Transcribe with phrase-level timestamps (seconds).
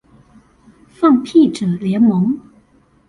[0.87, 2.39] 放屁者聯盟